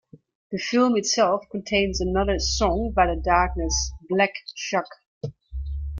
The 0.51 0.57
film 0.57 0.97
itself 0.97 1.43
contains 1.51 2.01
another 2.01 2.39
song 2.39 2.91
by 2.95 3.05
the 3.05 3.21
Darkness, 3.23 3.91
"Black 4.09 4.33
Shuck". 4.55 4.87